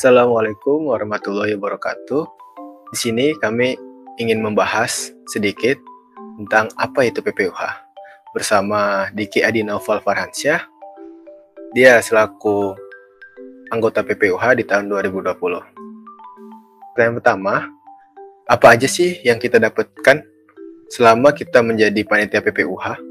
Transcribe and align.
Assalamualaikum 0.00 0.88
warahmatullahi 0.88 1.60
wabarakatuh. 1.60 2.24
Di 2.88 2.96
sini 2.96 3.36
kami 3.36 3.76
ingin 4.16 4.40
membahas 4.40 5.12
sedikit 5.28 5.76
tentang 6.40 6.72
apa 6.80 7.04
itu 7.04 7.20
PPUH 7.20 7.60
bersama 8.32 9.12
Diki 9.12 9.44
Adi 9.44 9.60
Noval 9.60 10.00
Farhansyah. 10.00 10.64
Dia 11.76 12.00
selaku 12.00 12.72
anggota 13.68 14.00
PPUH 14.00 14.40
di 14.56 14.64
tahun 14.64 14.88
2020. 14.88 15.36
Yang 16.96 17.20
pertama, 17.20 17.68
apa 18.48 18.66
aja 18.72 18.88
sih 18.88 19.20
yang 19.20 19.36
kita 19.36 19.60
dapatkan 19.60 20.24
selama 20.88 21.36
kita 21.36 21.60
menjadi 21.60 22.00
panitia 22.08 22.40
PPUH? 22.40 23.09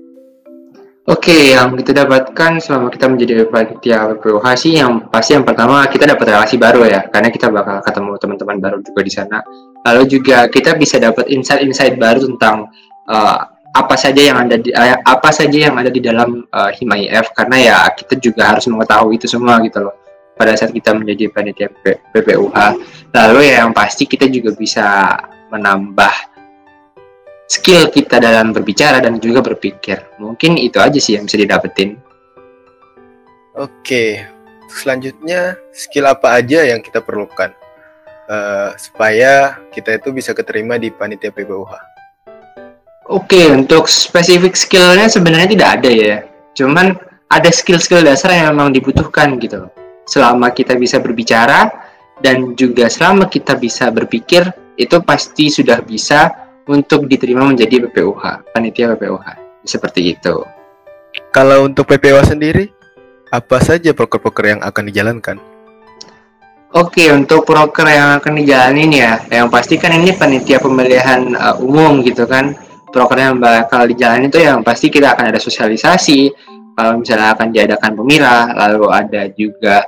Oke, 1.10 1.58
yang 1.58 1.74
kita 1.74 2.06
dapatkan 2.06 2.62
selama 2.62 2.94
kita 2.94 3.10
menjadi 3.10 3.50
panitia 3.50 4.14
PPUH 4.14 4.46
sih 4.54 4.78
yang 4.78 5.10
pasti 5.10 5.34
yang 5.34 5.42
pertama 5.42 5.82
kita 5.90 6.06
dapat 6.06 6.38
relasi 6.38 6.54
baru 6.62 6.86
ya, 6.86 7.02
karena 7.10 7.34
kita 7.34 7.50
bakal 7.50 7.82
ketemu 7.82 8.12
teman-teman 8.22 8.58
baru 8.62 8.78
juga 8.86 9.02
di 9.02 9.10
sana. 9.10 9.42
Lalu 9.90 10.06
juga 10.06 10.46
kita 10.46 10.78
bisa 10.78 11.02
dapat 11.02 11.26
insight-insight 11.34 11.98
baru 11.98 12.30
tentang 12.30 12.70
uh, 13.10 13.42
apa 13.74 13.96
saja 13.98 14.22
yang 14.22 14.38
ada 14.38 14.62
di 14.62 14.70
uh, 14.70 15.02
apa 15.02 15.34
saja 15.34 15.74
yang 15.74 15.82
ada 15.82 15.90
di 15.90 15.98
dalam 15.98 16.46
uh, 16.54 16.70
Hima 16.78 17.02
IF 17.02 17.34
karena 17.34 17.58
ya 17.58 17.78
kita 17.90 18.14
juga 18.22 18.54
harus 18.54 18.70
mengetahui 18.70 19.18
itu 19.18 19.26
semua 19.26 19.58
gitu 19.66 19.90
loh 19.90 19.98
pada 20.38 20.54
saat 20.54 20.70
kita 20.78 20.94
menjadi 20.94 21.34
panitia 21.34 21.74
PPUH. 22.14 22.58
Lalu 23.18 23.50
ya 23.50 23.66
yang 23.66 23.74
pasti 23.74 24.06
kita 24.06 24.30
juga 24.30 24.54
bisa 24.54 25.18
menambah 25.50 26.29
skill 27.50 27.90
kita 27.90 28.22
dalam 28.22 28.54
berbicara 28.54 29.02
dan 29.02 29.18
juga 29.18 29.42
berpikir. 29.42 30.22
Mungkin 30.22 30.56
itu 30.62 30.78
aja 30.78 31.02
sih 31.02 31.18
yang 31.18 31.26
bisa 31.26 31.42
didapetin. 31.42 31.98
Oke, 33.58 34.24
selanjutnya 34.70 35.58
skill 35.74 36.06
apa 36.08 36.38
aja 36.38 36.62
yang 36.64 36.80
kita 36.80 37.02
perlukan 37.02 37.52
uh, 38.30 38.72
supaya 38.78 39.58
kita 39.74 39.98
itu 39.98 40.14
bisa 40.14 40.32
keterima 40.38 40.78
di 40.78 40.94
panitia 40.94 41.34
PBUH? 41.34 41.74
Oke, 43.10 43.50
untuk 43.50 43.90
spesifik 43.90 44.54
skillnya 44.54 45.10
sebenarnya 45.10 45.50
tidak 45.50 45.70
ada 45.82 45.90
ya. 45.90 46.18
Cuman 46.54 46.94
ada 47.26 47.50
skill-skill 47.50 48.06
dasar 48.06 48.38
yang 48.38 48.54
memang 48.54 48.70
dibutuhkan 48.70 49.38
gitu 49.42 49.66
Selama 50.06 50.54
kita 50.54 50.78
bisa 50.78 51.02
berbicara 51.02 51.74
dan 52.22 52.54
juga 52.54 52.86
selama 52.86 53.26
kita 53.26 53.58
bisa 53.58 53.90
berpikir, 53.90 54.46
itu 54.78 55.02
pasti 55.02 55.50
sudah 55.50 55.82
bisa 55.82 56.49
untuk 56.70 57.10
diterima 57.10 57.50
menjadi 57.50 57.90
PPUH, 57.90 58.54
panitia 58.54 58.94
PPUH. 58.94 59.28
Seperti 59.66 60.14
itu. 60.14 60.46
Kalau 61.34 61.66
untuk 61.66 61.90
PPUH 61.90 62.38
sendiri, 62.38 62.70
apa 63.34 63.58
saja 63.58 63.90
proker-proker 63.98 64.58
yang 64.58 64.62
akan 64.62 64.84
dijalankan? 64.86 65.38
Oke, 66.70 67.10
untuk 67.10 67.50
proker 67.50 67.90
yang 67.90 68.22
akan 68.22 68.38
dijalanin 68.38 68.94
ya, 68.94 69.18
yang 69.34 69.50
pasti 69.50 69.82
kan 69.82 69.90
ini 69.90 70.14
panitia 70.14 70.62
pemilihan 70.62 71.34
uh, 71.34 71.58
umum 71.58 72.06
gitu 72.06 72.30
kan. 72.30 72.54
Proker 72.94 73.18
yang 73.18 73.42
bakal 73.42 73.90
dijalani 73.90 74.30
itu 74.30 74.38
yang 74.38 74.62
pasti 74.62 74.94
kita 74.94 75.18
akan 75.18 75.34
ada 75.34 75.42
sosialisasi, 75.42 76.30
kalau 76.78 77.02
misalnya 77.02 77.34
akan 77.34 77.50
diadakan 77.50 77.92
pemilah, 77.98 78.54
lalu 78.54 78.86
ada 78.86 79.22
juga 79.34 79.82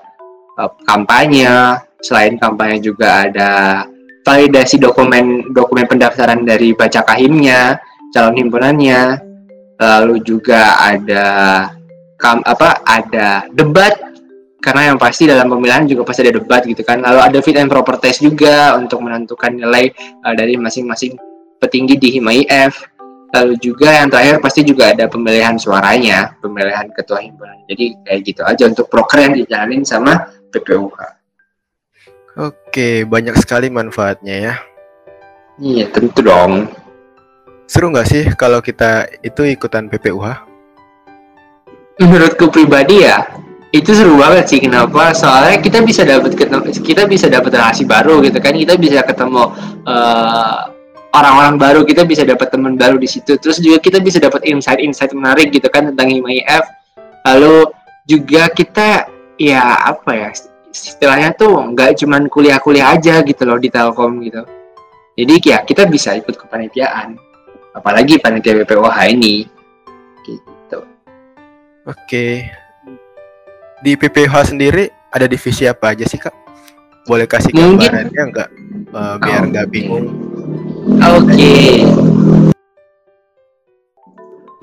uh, 0.58 0.74
kampanye, 0.90 1.78
selain 2.02 2.42
kampanye 2.42 2.82
juga 2.82 3.30
ada 3.30 3.86
validasi 4.22 4.78
dokumen 4.78 5.52
dokumen 5.54 5.86
pendaftaran 5.90 6.46
dari 6.46 6.74
baca 6.78 7.02
kahimnya, 7.06 7.78
calon 8.14 8.38
himpunannya, 8.38 9.18
lalu 9.82 10.22
juga 10.22 10.78
ada 10.78 11.26
kam, 12.22 12.46
apa 12.46 12.86
ada 12.86 13.50
debat 13.50 13.98
karena 14.62 14.94
yang 14.94 14.98
pasti 15.02 15.26
dalam 15.26 15.50
pemilihan 15.50 15.90
juga 15.90 16.06
pasti 16.06 16.22
ada 16.22 16.38
debat 16.38 16.62
gitu 16.62 16.86
kan. 16.86 17.02
Lalu 17.02 17.20
ada 17.20 17.38
fit 17.42 17.58
and 17.58 17.68
proper 17.68 17.98
test 17.98 18.22
juga 18.22 18.78
untuk 18.78 19.02
menentukan 19.02 19.58
nilai 19.58 19.90
uh, 20.22 20.38
dari 20.38 20.54
masing-masing 20.54 21.18
petinggi 21.58 21.98
di 21.98 22.08
Hima 22.14 22.32
IF. 22.38 22.86
Lalu 23.32 23.58
juga 23.58 23.90
yang 23.90 24.12
terakhir 24.12 24.38
pasti 24.44 24.62
juga 24.62 24.92
ada 24.94 25.10
pemilihan 25.10 25.58
suaranya, 25.58 26.36
pemilihan 26.44 26.94
ketua 26.94 27.26
himpunan. 27.26 27.58
Jadi 27.66 27.98
kayak 28.06 28.20
gitu 28.28 28.42
aja 28.46 28.64
untuk 28.70 28.86
proker 28.92 29.18
yang 29.24 29.34
dijalanin 29.34 29.82
sama 29.82 30.30
PPUH. 30.54 31.21
Oke, 32.40 33.04
banyak 33.04 33.36
sekali 33.36 33.68
manfaatnya 33.68 34.36
ya. 34.40 34.54
Iya, 35.60 35.92
tentu 35.92 36.24
dong. 36.24 36.72
Seru 37.68 37.92
nggak 37.92 38.08
sih 38.08 38.24
kalau 38.40 38.64
kita 38.64 39.08
itu 39.20 39.44
ikutan 39.44 39.92
PPUH? 39.92 40.48
Menurutku 42.00 42.48
pribadi 42.48 43.04
ya, 43.04 43.28
itu 43.76 43.92
seru 43.92 44.16
banget 44.16 44.48
sih. 44.48 44.60
Kenapa? 44.64 45.12
Soalnya 45.12 45.60
kita 45.60 45.84
bisa 45.84 46.08
dapat 46.08 46.36
kita 46.80 47.04
bisa 47.08 47.28
dapat 47.28 47.52
relasi 47.52 47.84
baru 47.84 48.24
gitu 48.24 48.40
kan. 48.40 48.56
Kita 48.56 48.80
bisa 48.80 49.04
ketemu 49.04 49.52
uh, 49.88 50.72
orang-orang 51.12 51.56
baru, 51.60 51.80
kita 51.84 52.08
bisa 52.08 52.24
dapat 52.24 52.52
teman 52.52 52.80
baru 52.80 52.96
di 52.96 53.08
situ. 53.08 53.36
Terus 53.40 53.60
juga 53.60 53.80
kita 53.84 54.00
bisa 54.00 54.20
dapat 54.20 54.44
insight-insight 54.48 55.12
menarik 55.12 55.52
gitu 55.52 55.68
kan 55.68 55.92
tentang 55.92 56.12
IMAIF. 56.12 56.64
Lalu 57.28 57.70
juga 58.08 58.52
kita 58.52 59.08
ya 59.40 59.78
apa 59.84 60.12
ya 60.16 60.30
istilahnya 60.72 61.36
tuh 61.36 61.76
nggak 61.76 62.00
cuman 62.00 62.32
kuliah-kuliah 62.32 62.96
aja 62.96 63.20
gitu 63.22 63.44
loh 63.44 63.60
di 63.60 63.68
Telkom 63.68 64.24
gitu. 64.24 64.42
Jadi 65.20 65.34
ya 65.44 65.62
kita 65.68 65.86
bisa 65.92 66.16
ikut 66.16 66.40
kepanitiaan. 66.40 67.20
Apalagi 67.76 68.20
panitia 68.20 68.56
BPOH 68.64 68.98
ini. 69.12 69.46
Gitu. 70.24 70.80
Oke. 71.88 72.48
Di 73.84 73.92
PPOH 74.00 74.56
sendiri 74.56 74.88
ada 75.12 75.28
divisi 75.28 75.68
apa 75.68 75.92
aja 75.92 76.08
sih 76.08 76.18
kak? 76.18 76.34
Boleh 77.06 77.28
kasih 77.28 77.52
gambarannya 77.52 78.24
nggak? 78.32 78.50
Uh, 78.94 79.16
biar 79.20 79.42
nggak 79.52 79.66
okay. 79.68 79.74
bingung. 79.74 80.08
Oke. 81.02 81.36
Okay. 81.36 81.61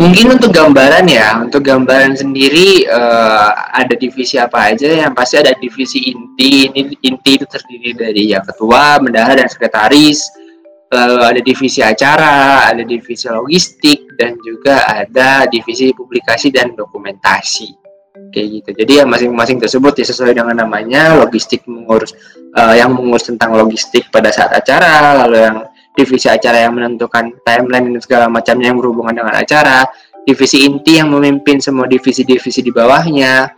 Mungkin 0.09 0.41
untuk 0.41 0.57
gambaran 0.57 1.05
ya, 1.05 1.37
untuk 1.37 1.69
gambaran 1.69 2.17
sendiri 2.17 2.89
uh, 2.89 3.53
ada 3.77 3.93
divisi 3.93 4.41
apa 4.41 4.73
aja? 4.73 5.05
Yang 5.05 5.13
pasti 5.13 5.37
ada 5.37 5.53
divisi 5.61 6.09
inti. 6.09 6.65
Ini 6.73 6.97
inti 7.05 7.37
itu 7.37 7.45
terdiri 7.45 7.93
dari 7.93 8.33
ya 8.33 8.41
ketua, 8.41 8.97
bendahara 9.05 9.45
dan 9.45 9.53
sekretaris. 9.53 10.25
Lalu 10.89 11.21
ada 11.21 11.41
divisi 11.45 11.85
acara, 11.85 12.65
ada 12.73 12.81
divisi 12.89 13.29
logistik 13.29 14.17
dan 14.17 14.41
juga 14.41 14.89
ada 14.89 15.45
divisi 15.45 15.93
publikasi 15.93 16.49
dan 16.57 16.73
dokumentasi. 16.73 17.69
Kayak 18.33 18.49
gitu. 18.65 18.71
Jadi 18.81 18.93
yang 19.05 19.13
masing-masing 19.13 19.61
tersebut 19.61 19.93
ya 19.93 20.09
sesuai 20.09 20.33
dengan 20.33 20.57
namanya, 20.65 21.21
logistik 21.21 21.69
mengurus 21.69 22.17
uh, 22.57 22.73
yang 22.73 22.97
mengurus 22.97 23.29
tentang 23.29 23.53
logistik 23.53 24.09
pada 24.09 24.33
saat 24.33 24.57
acara, 24.57 25.21
lalu 25.21 25.37
yang 25.37 25.69
divisi 25.98 26.31
acara 26.31 26.62
yang 26.62 26.78
menentukan 26.78 27.42
timeline 27.42 27.91
dan 27.91 27.98
segala 27.98 28.31
macamnya 28.31 28.70
yang 28.70 28.78
berhubungan 28.78 29.19
dengan 29.19 29.34
acara, 29.34 29.82
divisi 30.22 30.62
inti 30.62 31.03
yang 31.03 31.10
memimpin 31.10 31.59
semua 31.59 31.91
divisi-divisi 31.91 32.62
di 32.62 32.70
bawahnya, 32.70 33.50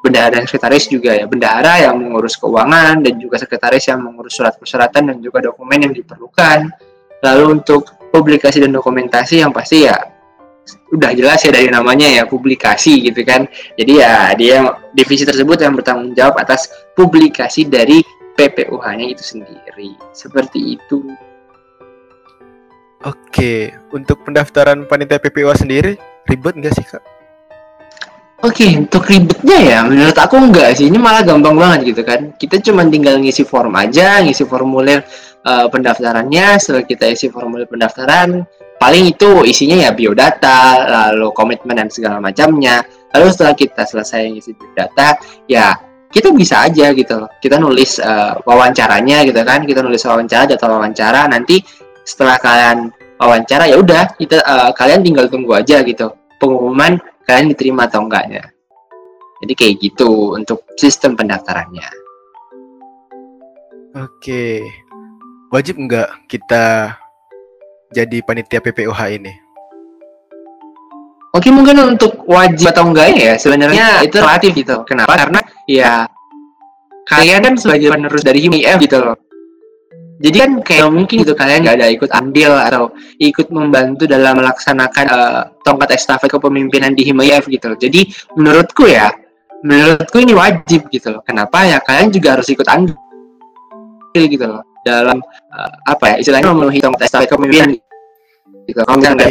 bendahara 0.00 0.40
dan 0.40 0.48
sekretaris 0.48 0.88
juga 0.88 1.12
ya, 1.12 1.28
bendahara 1.28 1.84
yang 1.84 2.00
mengurus 2.00 2.40
keuangan 2.40 3.04
dan 3.04 3.20
juga 3.20 3.36
sekretaris 3.36 3.92
yang 3.92 4.00
mengurus 4.00 4.32
surat 4.32 4.56
persyaratan 4.56 5.12
dan 5.12 5.16
juga 5.20 5.44
dokumen 5.44 5.84
yang 5.84 5.92
diperlukan. 5.92 6.72
Lalu 7.20 7.60
untuk 7.60 7.92
publikasi 8.08 8.64
dan 8.64 8.72
dokumentasi 8.72 9.44
yang 9.44 9.52
pasti 9.52 9.84
ya 9.84 9.96
udah 10.90 11.14
jelas 11.14 11.42
ya 11.46 11.54
dari 11.54 11.70
namanya 11.70 12.06
ya 12.06 12.22
publikasi 12.24 13.02
gitu 13.10 13.26
kan. 13.26 13.50
Jadi 13.74 13.92
ya 13.98 14.32
dia 14.38 14.62
divisi 14.94 15.26
tersebut 15.26 15.58
yang 15.58 15.74
bertanggung 15.74 16.14
jawab 16.14 16.38
atas 16.38 16.70
publikasi 16.94 17.66
dari 17.66 18.00
PPUH-nya 18.36 19.06
itu 19.10 19.22
sendiri. 19.24 19.96
Seperti 20.14 20.78
itu. 20.78 21.02
Oke, 23.04 23.76
untuk 23.92 24.24
pendaftaran 24.24 24.88
panitia 24.88 25.20
PPO 25.20 25.52
sendiri 25.52 26.00
ribet 26.24 26.56
nggak 26.56 26.72
sih 26.72 26.86
kak? 26.88 27.04
Oke, 28.44 28.68
untuk 28.76 29.08
ribetnya 29.08 29.58
ya 29.58 29.78
menurut 29.84 30.16
aku 30.16 30.36
enggak 30.36 30.76
sih. 30.76 30.92
Ini 30.92 31.00
malah 31.00 31.24
gampang 31.24 31.56
banget 31.56 31.92
gitu 31.92 32.02
kan. 32.04 32.36
Kita 32.36 32.60
cuma 32.60 32.84
tinggal 32.84 33.16
ngisi 33.16 33.48
form 33.48 33.72
aja, 33.76 34.20
ngisi 34.20 34.44
formulir 34.44 35.04
uh, 35.44 35.68
pendaftarannya. 35.72 36.60
Setelah 36.60 36.84
kita 36.84 37.08
isi 37.08 37.32
formulir 37.32 37.64
pendaftaran, 37.64 38.44
paling 38.76 39.08
itu 39.08 39.40
isinya 39.48 39.88
ya 39.88 39.90
biodata, 39.96 40.84
lalu 40.84 41.32
komitmen 41.32 41.80
dan 41.80 41.88
segala 41.88 42.20
macamnya. 42.20 42.84
Lalu 43.16 43.26
setelah 43.32 43.56
kita 43.56 43.82
selesai 43.88 44.28
ngisi 44.28 44.52
biodata, 44.52 45.16
ya 45.48 45.72
kita 46.12 46.28
bisa 46.36 46.68
aja 46.68 46.92
gitu. 46.92 47.24
Kita 47.40 47.56
nulis 47.56 47.96
uh, 48.04 48.36
wawancaranya 48.44 49.24
gitu 49.24 49.40
kan. 49.48 49.64
Kita 49.64 49.80
nulis 49.80 50.04
wawancara, 50.04 50.44
data 50.44 50.68
wawancara. 50.68 51.24
Nanti 51.24 51.64
setelah 52.06 52.38
kalian 52.38 52.94
wawancara 53.20 53.68
ya 53.68 53.76
udah 53.80 54.16
kita 54.16 54.40
uh, 54.44 54.70
kalian 54.76 55.00
tinggal 55.04 55.26
tunggu 55.28 55.56
aja 55.56 55.80
gitu. 55.84 56.12
Pengumuman 56.36 57.00
kalian 57.24 57.52
diterima 57.52 57.88
atau 57.88 58.04
enggaknya. 58.04 58.44
Jadi 59.44 59.52
kayak 59.52 59.74
gitu 59.80 60.36
untuk 60.36 60.64
sistem 60.76 61.16
pendaftarannya. 61.16 61.84
Oke. 63.96 64.64
Wajib 65.52 65.80
enggak 65.80 66.08
kita 66.28 66.96
jadi 67.92 68.20
panitia 68.24 68.60
PPOH 68.60 69.00
ini? 69.16 69.32
Oke 71.36 71.52
mungkin 71.52 71.96
untuk 71.96 72.24
wajib 72.24 72.72
atau 72.72 72.88
enggaknya 72.88 73.32
ya 73.32 73.34
sebenarnya 73.36 73.86
itu 74.04 74.16
relatif 74.20 74.56
gitu. 74.56 74.84
Kenapa? 74.88 75.16
Karena 75.16 75.40
ya 75.68 76.08
kalian 77.06 77.40
kan 77.44 77.54
sebagai 77.60 77.92
penerus 77.92 78.24
dari 78.24 78.40
HIMIF 78.40 78.76
gitu 78.82 78.98
loh 78.98 79.25
jadi 80.16 80.36
kan 80.48 80.50
kayak 80.64 80.88
mungkin 80.88 81.28
itu 81.28 81.32
kalian 81.36 81.60
nggak 81.60 81.76
ada 81.76 81.88
ikut 81.92 82.10
andil 82.16 82.52
atau 82.56 82.88
ikut 83.20 83.52
membantu 83.52 84.08
dalam 84.08 84.40
melaksanakan 84.40 85.04
uh, 85.12 85.42
tongkat 85.60 85.92
estafet 85.92 86.32
kepemimpinan 86.32 86.96
di 86.96 87.04
HIMIF 87.04 87.44
gitu 87.52 87.68
loh. 87.68 87.78
Jadi 87.78 88.08
menurutku 88.32 88.88
ya 88.88 89.12
menurutku 89.60 90.16
ini 90.16 90.32
wajib 90.32 90.88
gitu 90.88 91.12
loh. 91.12 91.20
Kenapa 91.20 91.68
ya? 91.68 91.84
Kalian 91.84 92.08
juga 92.08 92.40
harus 92.40 92.48
ikut 92.48 92.64
andil 92.64 92.96
gitu 94.24 94.44
loh. 94.48 94.64
Dalam 94.88 95.20
uh, 95.52 95.72
apa 95.84 96.16
ya 96.16 96.24
istilahnya 96.24 96.48
memenuhi 96.48 96.80
tongkat 96.80 97.12
estafet 97.12 97.28
kepemimpinan 97.28 97.76
gitu. 98.64 98.80
Kalau 98.80 98.96
misalnya 98.96 99.28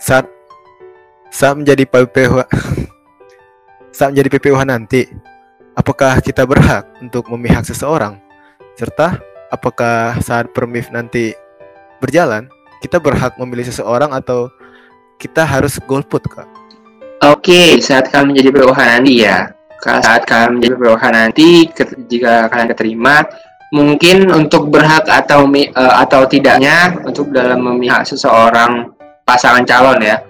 saat 0.00 0.24
saat 1.28 1.54
menjadi 1.60 1.84
PPH 1.84 2.48
saat 3.92 4.08
menjadi 4.16 4.28
PPH 4.40 4.58
nanti 4.64 5.04
apakah 5.76 6.16
kita 6.24 6.48
berhak 6.48 6.88
untuk 7.04 7.28
memihak 7.28 7.68
seseorang? 7.68 8.16
Serta 8.74 9.33
apakah 9.54 10.18
saat 10.18 10.50
permif 10.50 10.90
nanti 10.90 11.30
berjalan 12.02 12.50
kita 12.82 12.98
berhak 12.98 13.38
memilih 13.38 13.64
seseorang 13.64 14.10
atau 14.10 14.50
kita 15.16 15.46
harus 15.46 15.78
golput 15.86 16.26
kak? 16.26 16.44
Oke, 17.24 17.80
saat 17.80 18.12
kalian 18.12 18.34
menjadi 18.34 18.48
PPH 18.52 18.80
nanti 18.84 19.12
ya, 19.24 19.48
saat 19.80 20.28
kalian 20.28 20.60
menjadi 20.60 20.74
PPH 20.76 21.04
nanti, 21.14 21.48
jika 22.10 22.52
kalian 22.52 22.68
keterima, 22.76 23.24
mungkin 23.72 24.28
untuk 24.28 24.68
berhak 24.68 25.08
atau 25.08 25.48
uh, 25.48 25.94
atau 26.04 26.28
tidaknya 26.28 26.92
untuk 27.06 27.32
dalam 27.32 27.64
memihak 27.64 28.04
seseorang 28.04 28.92
pasangan 29.24 29.64
calon 29.64 30.04
ya, 30.04 30.20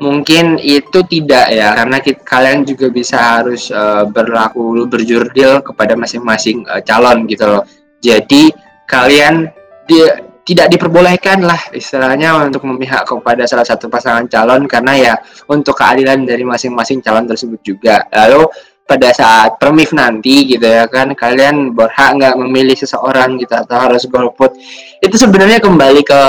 mungkin 0.00 0.56
itu 0.56 1.04
tidak 1.04 1.52
ya 1.52 1.76
karena 1.76 2.00
kita, 2.00 2.24
kalian 2.24 2.64
juga 2.64 2.88
bisa 2.88 3.20
harus 3.20 3.68
uh, 3.68 4.08
berlaku 4.08 4.88
berjurdil 4.88 5.60
kepada 5.60 5.92
masing-masing 5.92 6.64
uh, 6.72 6.80
calon 6.80 7.28
gitu 7.28 7.44
loh 7.44 7.62
jadi 8.00 8.50
kalian 8.88 9.52
di, 9.84 10.00
tidak 10.48 10.72
diperbolehkan 10.72 11.44
lah 11.44 11.60
istilahnya 11.70 12.34
untuk 12.42 12.66
memihak 12.66 13.06
kepada 13.06 13.46
salah 13.46 13.62
satu 13.62 13.86
pasangan 13.86 14.26
calon 14.26 14.66
karena 14.66 14.92
ya 14.96 15.14
untuk 15.46 15.78
keadilan 15.78 16.26
dari 16.26 16.42
masing-masing 16.42 17.04
calon 17.04 17.28
tersebut 17.28 17.60
juga. 17.62 18.02
Lalu 18.10 18.50
pada 18.88 19.14
saat 19.14 19.54
permif 19.62 19.94
nanti 19.94 20.50
gitu 20.50 20.66
ya 20.66 20.90
kan 20.90 21.14
kalian 21.14 21.70
berhak 21.70 22.18
nggak 22.18 22.34
memilih 22.34 22.74
seseorang 22.74 23.38
gitu 23.38 23.54
atau 23.54 23.78
harus 23.78 24.02
golput. 24.10 24.56
Itu 24.98 25.14
sebenarnya 25.14 25.62
kembali 25.62 26.02
ke 26.02 26.20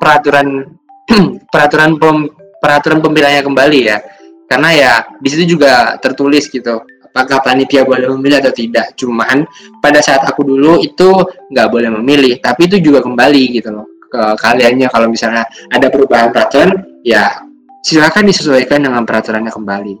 peraturan 0.00 0.74
peraturan 1.52 2.00
pem, 2.00 2.16
peraturan 2.58 2.98
pemilihannya 2.98 3.42
kembali 3.46 3.78
ya. 3.84 4.02
Karena 4.50 4.68
ya 4.74 4.92
di 5.22 5.28
situ 5.30 5.54
juga 5.56 5.96
tertulis 6.02 6.50
gitu 6.50 6.82
apakah 7.12 7.44
panitia 7.44 7.84
boleh 7.84 8.08
memilih 8.16 8.40
atau 8.40 8.56
tidak. 8.56 8.96
Cuman 8.96 9.44
pada 9.84 10.00
saat 10.00 10.24
aku 10.24 10.48
dulu 10.48 10.80
itu 10.80 11.12
nggak 11.52 11.68
boleh 11.68 11.92
memilih 12.00 12.40
tapi 12.40 12.66
itu 12.66 12.80
juga 12.80 13.04
kembali 13.04 13.60
gitu 13.60 13.68
loh 13.68 13.86
ke 14.08 14.40
kaliannya. 14.40 14.88
Kalau 14.88 15.06
misalnya 15.12 15.44
ada 15.68 15.92
perubahan 15.92 16.32
peraturan 16.32 16.72
ya 17.04 17.44
silakan 17.84 18.32
disesuaikan 18.32 18.80
dengan 18.80 19.04
peraturannya 19.04 19.52
kembali. 19.52 19.94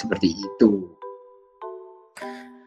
Seperti 0.00 0.32
itu. 0.32 0.96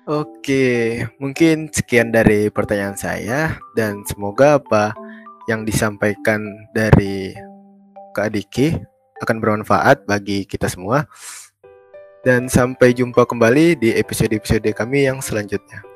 Oke, 0.10 1.06
mungkin 1.22 1.70
sekian 1.70 2.10
dari 2.10 2.50
pertanyaan 2.50 2.98
saya 2.98 3.62
dan 3.78 4.02
semoga 4.10 4.58
apa 4.58 4.98
yang 5.46 5.62
disampaikan 5.62 6.42
dari 6.74 7.30
Kak 8.18 8.34
Diki 8.34 8.74
akan 9.22 9.38
bermanfaat 9.38 10.10
bagi 10.10 10.50
kita 10.50 10.66
semua. 10.66 11.06
Dan 12.20 12.52
sampai 12.52 12.92
jumpa 12.92 13.24
kembali 13.24 13.80
di 13.80 13.90
episode-episode 13.96 14.68
kami 14.76 15.08
yang 15.08 15.24
selanjutnya. 15.24 15.89